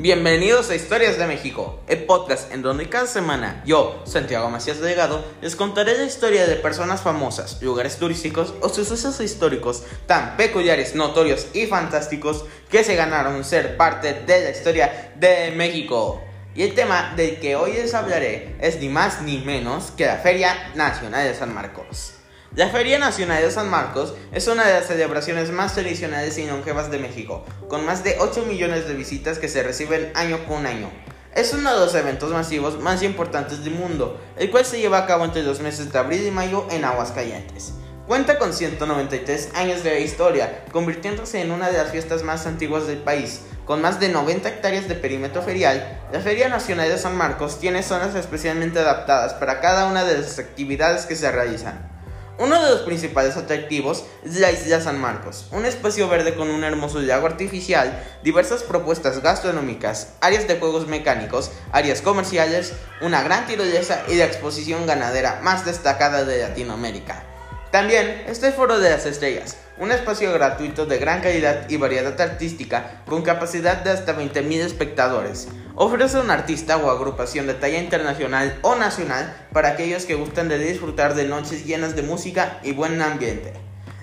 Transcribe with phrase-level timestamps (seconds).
[0.00, 5.24] Bienvenidos a Historias de México, el podcast en donde cada semana yo, Santiago Macías Delgado,
[5.42, 11.48] les contaré la historia de personas famosas, lugares turísticos o sucesos históricos tan peculiares, notorios
[11.52, 16.22] y fantásticos que se ganaron ser parte de la historia de México.
[16.54, 20.18] Y el tema del que hoy les hablaré es ni más ni menos que la
[20.18, 22.17] Feria Nacional de San Marcos.
[22.56, 26.90] La Feria Nacional de San Marcos es una de las celebraciones más tradicionales y longevas
[26.90, 30.90] de México, con más de 8 millones de visitas que se reciben año con año.
[31.34, 35.06] Es uno de los eventos masivos más importantes del mundo, el cual se lleva a
[35.06, 37.74] cabo entre los meses de abril y mayo en Aguascalientes.
[38.08, 42.98] Cuenta con 193 años de historia, convirtiéndose en una de las fiestas más antiguas del
[42.98, 43.42] país.
[43.66, 47.82] Con más de 90 hectáreas de perímetro ferial, la Feria Nacional de San Marcos tiene
[47.82, 51.97] zonas especialmente adaptadas para cada una de las actividades que se realizan.
[52.38, 56.62] Uno de los principales atractivos es la isla San Marcos, un espacio verde con un
[56.62, 64.04] hermoso lago artificial, diversas propuestas gastronómicas, áreas de juegos mecánicos, áreas comerciales, una gran tirolesa
[64.06, 67.27] y la exposición ganadera más destacada de Latinoamérica.
[67.70, 72.18] También está el Foro de las Estrellas, un espacio gratuito de gran calidad y variedad
[72.18, 75.48] artística con capacidad de hasta 20.000 espectadores.
[75.74, 80.58] Ofrece un artista o agrupación de talla internacional o nacional para aquellos que gustan de
[80.58, 83.52] disfrutar de noches llenas de música y buen ambiente.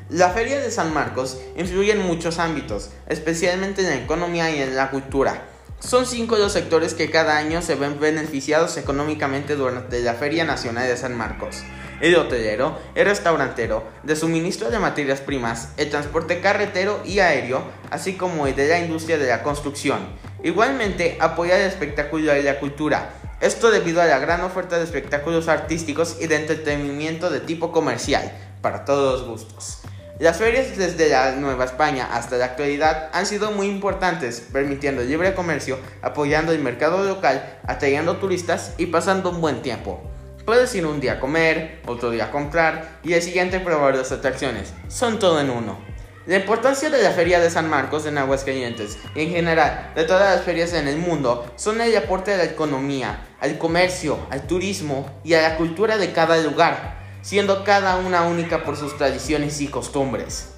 [0.10, 4.76] La Feria de San Marcos influye en muchos ámbitos, especialmente en la economía y en
[4.76, 5.42] la cultura.
[5.80, 10.88] Son cinco los sectores que cada año se ven beneficiados económicamente durante la Feria Nacional
[10.88, 11.64] de San Marcos
[12.02, 18.14] el hotelero, el restaurantero, de suministro de materias primas, el transporte carretero y aéreo, así
[18.14, 20.00] como el de la industria de la construcción.
[20.44, 23.10] Igualmente apoya el espectáculo y la cultura,
[23.42, 28.32] esto debido a la gran oferta de espectáculos artísticos y de entretenimiento de tipo comercial,
[28.62, 29.80] para todos los gustos.
[30.18, 35.10] Las ferias desde la Nueva España hasta la actualidad han sido muy importantes, permitiendo el
[35.10, 40.02] libre comercio, apoyando el mercado local, atrayendo turistas y pasando un buen tiempo.
[40.46, 44.12] Puedes ir un día a comer, otro día a comprar y el siguiente probar las
[44.12, 44.74] atracciones.
[44.90, 45.80] Son todo en uno.
[46.28, 50.36] La importancia de la Feria de San Marcos en Aguascalientes y en general de todas
[50.36, 55.10] las ferias en el mundo son el aporte a la economía, al comercio, al turismo
[55.24, 59.68] y a la cultura de cada lugar, siendo cada una única por sus tradiciones y
[59.68, 60.52] costumbres.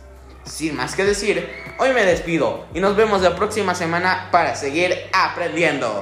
[0.44, 1.50] Sin más que decir,
[1.80, 6.02] hoy me despido y nos vemos la próxima semana para seguir aprendiendo.